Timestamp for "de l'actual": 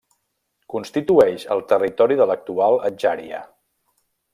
2.23-2.83